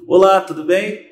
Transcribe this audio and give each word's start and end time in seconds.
Olá, 0.00 0.40
tudo 0.40 0.64
bem? 0.64 1.06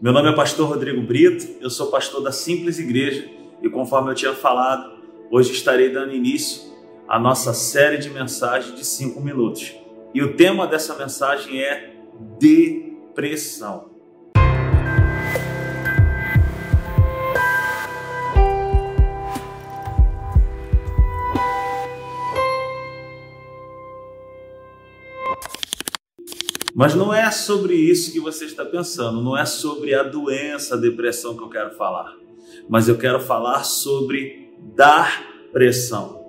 Meu 0.00 0.12
nome 0.12 0.28
é 0.28 0.34
Pastor 0.34 0.68
Rodrigo 0.68 1.00
Brito, 1.02 1.56
eu 1.60 1.70
sou 1.70 1.90
pastor 1.90 2.22
da 2.22 2.30
Simples 2.30 2.78
Igreja 2.78 3.28
e, 3.62 3.68
conforme 3.68 4.10
eu 4.10 4.14
tinha 4.14 4.34
falado, 4.34 5.02
hoje 5.30 5.52
estarei 5.52 5.90
dando 5.90 6.14
início 6.14 6.70
à 7.08 7.18
nossa 7.18 7.54
série 7.54 7.96
de 7.96 8.10
mensagens 8.10 8.76
de 8.76 8.84
5 8.84 9.20
minutos. 9.20 9.74
E 10.14 10.22
o 10.22 10.36
tema 10.36 10.66
dessa 10.66 10.94
mensagem 10.96 11.60
é 11.60 11.94
depressão. 12.38 13.89
Mas 26.74 26.94
não 26.94 27.12
é 27.12 27.30
sobre 27.30 27.74
isso 27.74 28.12
que 28.12 28.20
você 28.20 28.44
está 28.44 28.64
pensando, 28.64 29.20
não 29.20 29.36
é 29.36 29.44
sobre 29.44 29.94
a 29.94 30.02
doença, 30.02 30.74
a 30.74 30.78
depressão 30.78 31.36
que 31.36 31.42
eu 31.42 31.48
quero 31.48 31.70
falar. 31.72 32.14
Mas 32.68 32.88
eu 32.88 32.96
quero 32.96 33.20
falar 33.20 33.64
sobre 33.64 34.52
dar 34.76 35.48
pressão. 35.52 36.20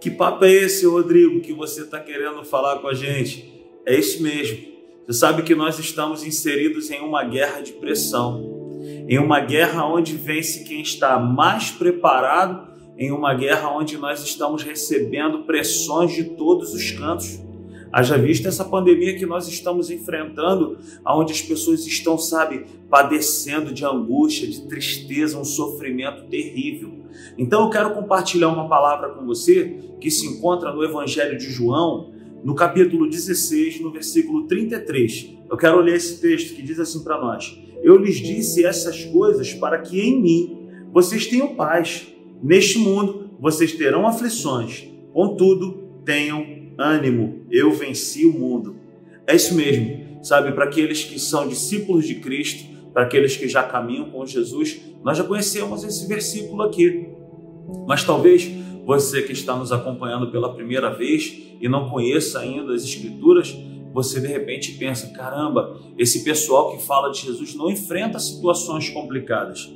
Que 0.00 0.10
papo 0.10 0.44
é 0.44 0.52
esse, 0.52 0.86
Rodrigo, 0.86 1.40
que 1.40 1.52
você 1.52 1.82
está 1.82 1.98
querendo 1.98 2.44
falar 2.44 2.78
com 2.78 2.88
a 2.88 2.94
gente? 2.94 3.52
É 3.84 3.98
isso 3.98 4.22
mesmo. 4.22 4.58
Você 5.06 5.18
sabe 5.18 5.42
que 5.42 5.54
nós 5.54 5.78
estamos 5.78 6.22
inseridos 6.22 6.90
em 6.90 7.00
uma 7.00 7.24
guerra 7.24 7.60
de 7.60 7.72
pressão, 7.72 8.78
em 9.08 9.18
uma 9.18 9.40
guerra 9.40 9.86
onde 9.86 10.14
vence 10.14 10.64
quem 10.64 10.82
está 10.82 11.18
mais 11.18 11.70
preparado, 11.70 12.68
em 12.96 13.10
uma 13.10 13.32
guerra 13.32 13.70
onde 13.70 13.96
nós 13.96 14.22
estamos 14.22 14.62
recebendo 14.62 15.44
pressões 15.44 16.12
de 16.12 16.24
todos 16.24 16.74
os 16.74 16.90
cantos. 16.90 17.40
Haja 17.92 18.18
vista 18.18 18.48
essa 18.48 18.64
pandemia 18.64 19.16
que 19.16 19.24
nós 19.24 19.48
estamos 19.48 19.90
enfrentando, 19.90 20.78
onde 21.06 21.32
as 21.32 21.40
pessoas 21.40 21.86
estão, 21.86 22.18
sabe, 22.18 22.66
padecendo 22.90 23.72
de 23.72 23.84
angústia, 23.84 24.46
de 24.46 24.62
tristeza, 24.62 25.38
um 25.38 25.44
sofrimento 25.44 26.24
terrível. 26.28 26.92
Então 27.36 27.64
eu 27.64 27.70
quero 27.70 27.94
compartilhar 27.94 28.48
uma 28.48 28.68
palavra 28.68 29.10
com 29.10 29.24
você 29.24 29.78
que 30.00 30.10
se 30.10 30.26
encontra 30.26 30.72
no 30.72 30.84
Evangelho 30.84 31.38
de 31.38 31.50
João, 31.50 32.12
no 32.44 32.54
capítulo 32.54 33.08
16, 33.08 33.80
no 33.80 33.90
versículo 33.90 34.46
33. 34.46 35.38
Eu 35.50 35.56
quero 35.56 35.80
ler 35.80 35.96
esse 35.96 36.20
texto 36.20 36.54
que 36.54 36.62
diz 36.62 36.78
assim 36.78 37.02
para 37.02 37.20
nós: 37.20 37.58
Eu 37.82 37.96
lhes 37.96 38.16
disse 38.16 38.64
essas 38.64 39.04
coisas 39.06 39.54
para 39.54 39.78
que 39.78 40.00
em 40.00 40.20
mim 40.20 40.68
vocês 40.92 41.26
tenham 41.26 41.54
paz. 41.54 42.06
Neste 42.42 42.78
mundo 42.78 43.30
vocês 43.40 43.72
terão 43.72 44.06
aflições, 44.06 44.86
contudo, 45.12 45.88
tenham 46.04 46.57
ânimo, 46.78 47.44
eu 47.50 47.72
venci 47.72 48.24
o 48.24 48.32
mundo. 48.32 48.76
É 49.26 49.34
isso 49.34 49.54
mesmo, 49.54 50.22
sabe? 50.22 50.52
Para 50.52 50.64
aqueles 50.64 51.04
que 51.04 51.18
são 51.18 51.48
discípulos 51.48 52.06
de 52.06 52.14
Cristo, 52.14 52.64
para 52.94 53.02
aqueles 53.02 53.36
que 53.36 53.48
já 53.48 53.62
caminham 53.62 54.10
com 54.10 54.24
Jesus, 54.24 54.80
nós 55.02 55.18
já 55.18 55.24
conhecemos 55.24 55.84
esse 55.84 56.06
versículo 56.06 56.62
aqui. 56.62 57.08
Mas 57.86 58.04
talvez 58.04 58.50
você 58.86 59.20
que 59.22 59.32
está 59.32 59.54
nos 59.54 59.72
acompanhando 59.72 60.30
pela 60.30 60.54
primeira 60.54 60.88
vez 60.88 61.36
e 61.60 61.68
não 61.68 61.90
conheça 61.90 62.38
ainda 62.38 62.72
as 62.72 62.84
Escrituras, 62.84 63.54
você 63.92 64.20
de 64.20 64.26
repente 64.26 64.72
pensa: 64.72 65.08
caramba, 65.08 65.78
esse 65.98 66.24
pessoal 66.24 66.72
que 66.72 66.82
fala 66.82 67.10
de 67.10 67.26
Jesus 67.26 67.54
não 67.54 67.70
enfrenta 67.70 68.18
situações 68.18 68.88
complicadas. 68.88 69.70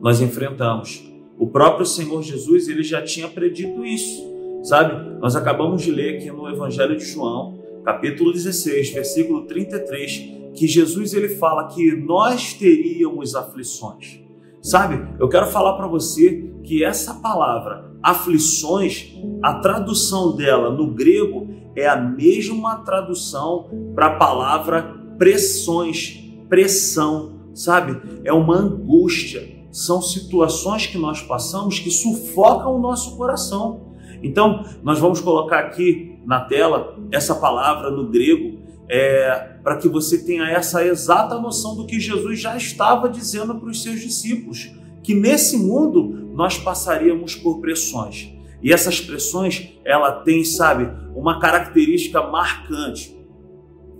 Nós 0.00 0.20
enfrentamos. 0.20 1.02
O 1.38 1.46
próprio 1.46 1.84
Senhor 1.86 2.22
Jesus 2.22 2.68
ele 2.68 2.82
já 2.82 3.02
tinha 3.02 3.28
predito 3.28 3.84
isso. 3.84 4.35
Sabe? 4.66 5.20
Nós 5.20 5.36
acabamos 5.36 5.80
de 5.82 5.92
ler 5.92 6.16
aqui 6.16 6.28
no 6.28 6.48
Evangelho 6.48 6.96
de 6.96 7.04
João, 7.04 7.56
capítulo 7.84 8.32
16, 8.32 8.90
versículo 8.90 9.42
33, 9.42 10.50
que 10.56 10.66
Jesus 10.66 11.14
ele 11.14 11.28
fala 11.28 11.68
que 11.68 11.94
nós 11.94 12.52
teríamos 12.52 13.36
aflições. 13.36 14.18
Sabe? 14.60 15.06
Eu 15.20 15.28
quero 15.28 15.46
falar 15.46 15.74
para 15.74 15.86
você 15.86 16.52
que 16.64 16.82
essa 16.82 17.14
palavra 17.14 17.92
aflições, 18.02 19.16
a 19.40 19.54
tradução 19.60 20.34
dela 20.34 20.68
no 20.68 20.92
grego 20.92 21.46
é 21.76 21.86
a 21.86 21.94
mesma 21.94 22.78
tradução 22.78 23.70
para 23.94 24.06
a 24.06 24.16
palavra 24.16 24.96
pressões, 25.16 26.24
pressão, 26.48 27.52
sabe? 27.54 28.20
É 28.24 28.32
uma 28.32 28.56
angústia. 28.56 29.48
São 29.70 30.02
situações 30.02 30.86
que 30.86 30.98
nós 30.98 31.22
passamos 31.22 31.78
que 31.78 31.90
sufocam 31.92 32.74
o 32.74 32.80
nosso 32.80 33.16
coração. 33.16 33.85
Então, 34.22 34.64
nós 34.82 34.98
vamos 34.98 35.20
colocar 35.20 35.60
aqui 35.60 36.18
na 36.24 36.40
tela 36.40 36.96
essa 37.10 37.34
palavra 37.34 37.90
no 37.90 38.08
grego 38.08 38.58
é, 38.88 39.56
para 39.62 39.76
que 39.76 39.88
você 39.88 40.18
tenha 40.18 40.48
essa 40.48 40.84
exata 40.84 41.38
noção 41.38 41.74
do 41.74 41.86
que 41.86 41.98
Jesus 41.98 42.40
já 42.40 42.56
estava 42.56 43.08
dizendo 43.08 43.54
para 43.56 43.68
os 43.68 43.82
seus 43.82 44.00
discípulos, 44.00 44.72
que 45.02 45.14
nesse 45.14 45.56
mundo 45.56 46.30
nós 46.34 46.58
passaríamos 46.58 47.34
por 47.34 47.60
pressões. 47.60 48.32
E 48.62 48.72
essas 48.72 49.00
pressões, 49.00 49.72
ela 49.84 50.12
tem, 50.22 50.44
sabe, 50.44 50.90
uma 51.14 51.38
característica 51.38 52.22
marcante. 52.22 53.16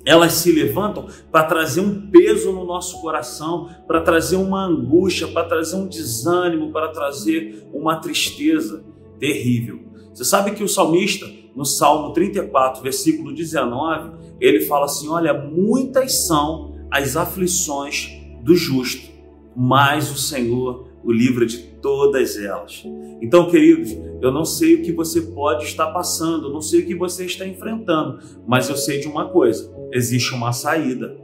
Elas 0.05 0.35
se 0.35 0.53
levantam 0.53 1.07
para 1.33 1.45
trazer 1.45 1.81
um 1.81 2.11
peso 2.11 2.53
no 2.53 2.65
nosso 2.65 3.01
coração, 3.01 3.69
para 3.87 4.01
trazer 4.01 4.37
uma 4.37 4.65
angústia, 4.65 5.27
para 5.27 5.45
trazer 5.45 5.77
um 5.77 5.89
desânimo, 5.89 6.73
para 6.73 6.89
trazer 6.89 7.69
uma 7.73 7.97
tristeza 7.97 8.85
terrível. 9.19 9.81
Você 10.17 10.25
sabe 10.25 10.53
que 10.53 10.65
o 10.65 10.69
salmista, 10.69 11.31
no 11.55 11.67
Salmo 11.67 12.15
34, 12.15 12.83
versículo 12.83 13.35
19, 13.35 14.13
ele 14.41 14.63
fala 14.63 14.87
assim: 14.87 15.11
Olha, 15.11 15.35
muitas 15.35 16.27
são 16.27 16.75
as 16.91 17.19
aflições 17.19 18.13
do 18.43 18.57
justo, 18.57 19.11
mas 19.55 20.11
o 20.11 20.17
Senhor 20.17 20.89
o 21.05 21.13
livra 21.13 21.45
de 21.45 21.59
todas 21.59 22.39
elas. 22.39 22.83
Então, 23.21 23.51
queridos, 23.51 23.93
eu 24.23 24.33
não 24.33 24.47
sei 24.47 24.77
o 24.77 24.83
que 24.83 24.91
você 24.91 25.21
pode 25.21 25.67
estar 25.67 25.89
passando, 25.89 26.47
eu 26.47 26.53
não 26.53 26.63
sei 26.63 26.81
o 26.81 26.87
que 26.87 26.95
você 26.95 27.27
está 27.27 27.47
enfrentando, 27.47 28.19
mas 28.47 28.71
eu 28.71 28.77
sei 28.77 28.99
de 28.99 29.09
uma 29.09 29.29
coisa: 29.29 29.71
existe 29.93 30.33
uma 30.33 30.51
saída. 30.51 31.15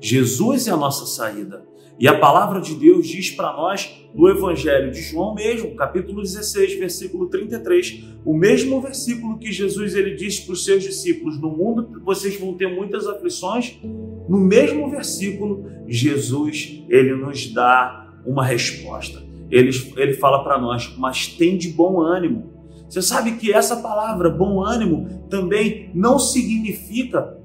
Jesus 0.00 0.66
é 0.66 0.70
a 0.70 0.76
nossa 0.76 1.04
saída. 1.04 1.67
E 2.00 2.06
a 2.06 2.16
palavra 2.16 2.60
de 2.60 2.76
Deus 2.76 3.08
diz 3.08 3.30
para 3.32 3.52
nós 3.54 4.08
no 4.14 4.28
Evangelho 4.28 4.92
de 4.92 5.02
João 5.02 5.34
mesmo, 5.34 5.74
capítulo 5.74 6.22
16, 6.22 6.78
versículo 6.78 7.26
33, 7.26 8.04
o 8.24 8.32
mesmo 8.32 8.80
versículo 8.80 9.36
que 9.36 9.50
Jesus 9.50 9.96
ele 9.96 10.14
disse 10.14 10.42
para 10.42 10.52
os 10.52 10.64
seus 10.64 10.84
discípulos: 10.84 11.40
No 11.40 11.50
mundo 11.50 12.00
vocês 12.04 12.38
vão 12.38 12.54
ter 12.54 12.68
muitas 12.68 13.08
aflições. 13.08 13.80
No 14.28 14.38
mesmo 14.38 14.88
versículo, 14.88 15.66
Jesus 15.88 16.84
ele 16.88 17.16
nos 17.16 17.52
dá 17.52 18.14
uma 18.24 18.44
resposta. 18.44 19.20
Ele, 19.50 19.70
ele 19.96 20.14
fala 20.14 20.44
para 20.44 20.56
nós: 20.56 20.94
Mas 20.96 21.26
tem 21.26 21.58
de 21.58 21.68
bom 21.68 22.00
ânimo. 22.00 22.52
Você 22.88 23.02
sabe 23.02 23.32
que 23.32 23.52
essa 23.52 23.76
palavra 23.76 24.30
bom 24.30 24.64
ânimo 24.64 25.26
também 25.28 25.90
não 25.94 26.18
significa 26.18 27.37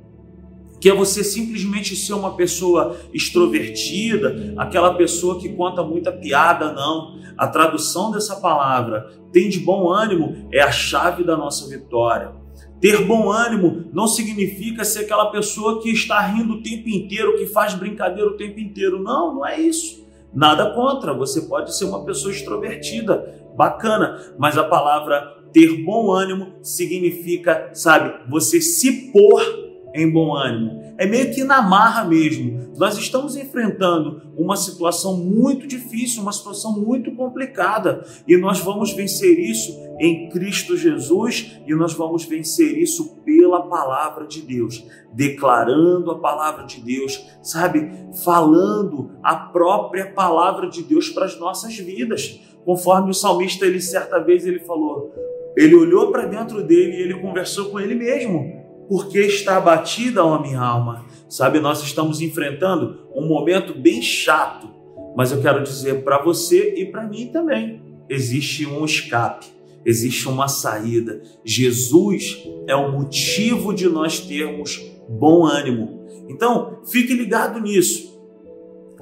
que 0.84 0.90
é 0.90 0.94
você 0.94 1.24
simplesmente 1.24 1.96
ser 1.96 2.12
uma 2.12 2.36
pessoa 2.36 2.98
extrovertida, 3.14 4.54
aquela 4.58 4.96
pessoa 4.96 5.40
que 5.40 5.48
conta 5.48 5.82
muita 5.82 6.12
piada, 6.12 6.74
não. 6.74 7.22
A 7.38 7.48
tradução 7.48 8.12
dessa 8.12 8.36
palavra, 8.42 9.10
tem 9.32 9.48
de 9.48 9.62
bom 9.62 9.90
ânimo, 9.90 10.50
é 10.52 10.60
a 10.60 10.74
chave 10.74 11.24
da 11.24 11.38
nossa 11.38 11.70
vitória. 11.70 12.34
Ter 12.82 13.06
bom 13.06 13.32
ânimo 13.32 13.86
não 13.94 14.08
significa 14.08 14.84
ser 14.84 15.06
aquela 15.06 15.28
pessoa 15.28 15.82
que 15.82 15.90
está 15.90 16.20
rindo 16.20 16.56
o 16.56 16.62
tempo 16.62 16.90
inteiro, 16.90 17.38
que 17.38 17.46
faz 17.46 17.74
brincadeira 17.76 18.30
o 18.30 18.36
tempo 18.36 18.60
inteiro. 18.60 19.02
Não, 19.02 19.36
não 19.36 19.48
é 19.48 19.58
isso. 19.58 20.06
Nada 20.34 20.72
contra, 20.72 21.14
você 21.14 21.44
pode 21.44 21.74
ser 21.78 21.86
uma 21.86 22.04
pessoa 22.04 22.34
extrovertida, 22.34 23.42
bacana, 23.56 24.20
mas 24.38 24.58
a 24.58 24.66
palavra 24.66 25.44
ter 25.54 25.82
bom 25.82 26.12
ânimo 26.12 26.56
significa, 26.62 27.70
sabe, 27.74 28.30
você 28.30 28.60
se 28.60 29.14
pôr 29.14 29.63
em 29.94 30.12
bom 30.12 30.36
ânimo. 30.36 30.82
É 30.98 31.06
meio 31.06 31.34
que 31.34 31.44
na 31.44 31.62
marra 31.62 32.04
mesmo. 32.04 32.74
Nós 32.78 32.98
estamos 32.98 33.36
enfrentando 33.36 34.22
uma 34.36 34.56
situação 34.56 35.16
muito 35.18 35.68
difícil, 35.68 36.24
uma 36.24 36.32
situação 36.32 36.80
muito 36.80 37.16
complicada, 37.16 38.04
e 38.28 38.36
nós 38.36 38.60
vamos 38.60 38.94
vencer 38.94 39.38
isso 39.40 39.72
em 40.00 40.28
Cristo 40.30 40.76
Jesus 40.76 41.60
e 41.68 41.76
nós 41.76 41.94
vamos 41.94 42.26
vencer 42.26 42.78
isso 42.78 43.22
pela 43.24 43.62
palavra 43.68 44.26
de 44.26 44.42
Deus, 44.42 44.84
declarando 45.14 46.10
a 46.10 46.20
palavra 46.20 46.66
de 46.66 46.82
Deus, 46.82 47.24
sabe? 47.44 47.92
Falando 48.24 49.12
a 49.22 49.36
própria 49.36 50.12
palavra 50.12 50.68
de 50.68 50.82
Deus 50.82 51.10
para 51.10 51.26
as 51.26 51.40
nossas 51.40 51.78
vidas. 51.78 52.40
Conforme 52.66 53.12
o 53.12 53.14
salmista, 53.14 53.66
ele 53.66 53.82
certa 53.82 54.20
vez 54.20 54.48
ele 54.48 54.60
falou, 54.60 55.14
ele 55.56 55.76
olhou 55.76 56.12
para 56.12 56.26
dentro 56.26 56.64
dele 56.64 56.98
e 56.98 57.02
ele 57.02 57.20
conversou 57.20 57.70
com 57.70 57.80
ele 57.80 57.94
mesmo 57.94 58.63
porque 58.88 59.20
está 59.20 59.58
abatida 59.58 60.22
a 60.22 60.40
minha 60.40 60.60
alma. 60.60 61.06
Sabe, 61.30 61.60
nós 61.60 61.82
estamos 61.82 62.22
enfrentando 62.22 63.08
um 63.16 63.28
momento 63.28 63.74
bem 63.74 64.02
chato, 64.02 64.70
mas 65.16 65.32
eu 65.32 65.42
quero 65.42 65.64
dizer 65.64 66.04
para 66.04 66.22
você 66.22 66.76
e 66.76 66.86
para 66.86 67.08
mim 67.08 67.28
também: 67.28 67.82
existe 68.10 68.66
um 68.66 68.86
escape, 68.86 69.48
existe 69.86 70.28
uma 70.28 70.48
saída. 70.48 71.22
Jesus 71.44 72.44
é 72.68 72.76
o 72.76 72.92
motivo 72.92 73.74
de 73.74 73.90
nós 73.90 74.20
termos 74.20 74.80
bom 75.10 75.46
ânimo. 75.46 76.06
Então, 76.30 76.80
fique 76.86 77.14
ligado 77.14 77.60
nisso. 77.60 78.14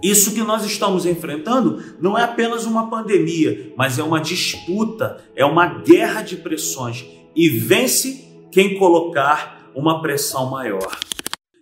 Isso 0.01 0.33
que 0.33 0.41
nós 0.41 0.65
estamos 0.65 1.05
enfrentando 1.05 1.83
não 2.01 2.17
é 2.17 2.23
apenas 2.23 2.65
uma 2.65 2.89
pandemia, 2.89 3.71
mas 3.77 3.99
é 3.99 4.03
uma 4.03 4.19
disputa, 4.19 5.17
é 5.35 5.45
uma 5.45 5.81
guerra 5.81 6.23
de 6.23 6.37
pressões. 6.37 7.05
E 7.35 7.49
vence 7.49 8.25
quem 8.51 8.79
colocar 8.79 9.60
uma 9.75 10.01
pressão 10.01 10.50
maior. 10.50 11.00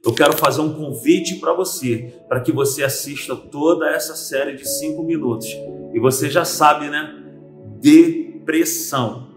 Eu 0.06 0.14
quero 0.14 0.34
fazer 0.38 0.62
um 0.62 0.74
convite 0.74 1.36
para 1.36 1.54
você, 1.54 2.14
para 2.28 2.40
que 2.40 2.52
você 2.52 2.84
assista 2.84 3.36
toda 3.36 3.90
essa 3.90 4.16
série 4.16 4.56
de 4.56 4.68
cinco 4.68 5.04
minutos. 5.04 5.48
E 5.94 6.00
você 6.00 6.30
já 6.30 6.46
sabe, 6.46 6.90
né? 6.90 7.24
Depressão. 7.80 9.28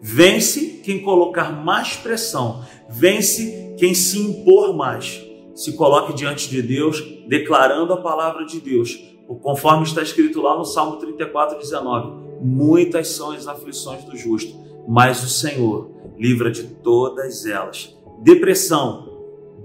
Vence 0.00 0.80
quem 0.84 1.00
colocar 1.02 1.52
mais 1.52 1.96
pressão, 1.96 2.64
vence 2.88 3.74
quem 3.78 3.94
se 3.94 4.18
impor 4.18 4.74
mais 4.74 5.32
se 5.54 5.72
coloque 5.74 6.14
diante 6.14 6.48
de 6.48 6.62
Deus, 6.62 7.02
declarando 7.28 7.92
a 7.92 8.00
palavra 8.00 8.44
de 8.44 8.60
Deus. 8.60 8.98
Conforme 9.40 9.84
está 9.84 10.02
escrito 10.02 10.40
lá 10.40 10.56
no 10.56 10.64
Salmo 10.64 10.96
34, 10.96 11.58
19: 11.58 12.40
Muitas 12.42 13.08
são 13.08 13.30
as 13.30 13.46
aflições 13.46 14.04
do 14.04 14.16
justo, 14.16 14.54
mas 14.88 15.22
o 15.22 15.28
Senhor 15.28 15.90
livra 16.18 16.50
de 16.50 16.64
todas 16.64 17.46
elas. 17.46 17.96
Depressão, 18.22 19.08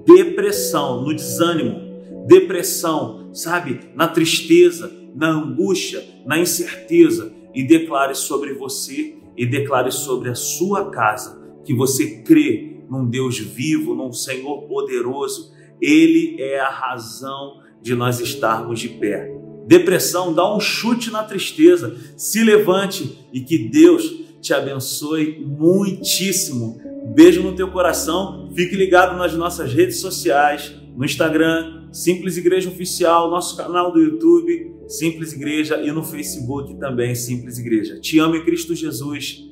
depressão, 0.05 1.03
no 1.03 1.13
desânimo, 1.13 2.25
depressão, 2.27 3.29
sabe, 3.33 3.79
na 3.95 4.07
tristeza, 4.07 4.91
na 5.15 5.29
angústia, 5.29 6.03
na 6.25 6.39
incerteza, 6.39 7.31
e 7.53 7.63
declare 7.63 8.13
sobre 8.13 8.53
você 8.53 9.15
e 9.35 9.45
declare 9.45 9.91
sobre 9.91 10.29
a 10.29 10.35
sua 10.35 10.89
casa 10.89 11.41
que 11.63 11.73
você 11.73 12.21
crê 12.21 12.81
num 12.89 13.05
Deus 13.05 13.37
vivo, 13.37 13.93
num 13.93 14.13
Senhor 14.13 14.63
poderoso. 14.63 15.51
Ele 15.81 16.39
é 16.39 16.59
a 16.59 16.69
razão 16.69 17.61
de 17.81 17.95
nós 17.95 18.19
estarmos 18.19 18.79
de 18.79 18.89
pé. 18.89 19.31
Depressão, 19.67 20.33
dá 20.33 20.55
um 20.55 20.59
chute 20.59 21.11
na 21.11 21.23
tristeza, 21.23 21.97
se 22.15 22.43
levante 22.43 23.27
e 23.33 23.41
que 23.41 23.57
Deus 23.57 24.03
te 24.41 24.53
abençoe 24.53 25.43
muitíssimo. 25.45 26.79
Beijo 27.17 27.41
no 27.41 27.55
teu 27.55 27.71
coração. 27.71 28.47
Fique 28.53 28.75
ligado 28.75 29.17
nas 29.17 29.33
nossas 29.33 29.73
redes 29.73 29.99
sociais, 29.99 30.71
no 30.95 31.03
Instagram, 31.03 31.87
Simples 31.91 32.37
Igreja 32.37 32.69
Oficial, 32.69 33.31
nosso 33.31 33.57
canal 33.57 33.91
do 33.91 33.99
YouTube, 33.99 34.71
Simples 34.87 35.33
Igreja 35.33 35.81
e 35.81 35.91
no 35.91 36.03
Facebook 36.03 36.75
também, 36.75 37.15
Simples 37.15 37.57
Igreja. 37.57 37.99
Te 37.99 38.19
amo 38.19 38.35
em 38.35 38.45
Cristo 38.45 38.75
Jesus. 38.75 39.43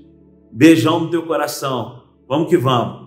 Beijão 0.52 1.00
no 1.00 1.10
teu 1.10 1.24
coração. 1.24 2.04
Vamos 2.30 2.50
que 2.50 2.56
vamos. 2.56 3.05